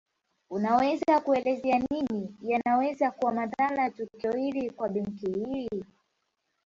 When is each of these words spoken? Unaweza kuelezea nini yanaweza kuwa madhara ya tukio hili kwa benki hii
Unaweza 0.49 1.19
kuelezea 1.19 1.81
nini 1.91 2.35
yanaweza 2.41 3.11
kuwa 3.11 3.31
madhara 3.33 3.83
ya 3.83 3.91
tukio 3.91 4.31
hili 4.31 4.69
kwa 4.69 4.89
benki 4.89 5.31
hii 5.31 5.69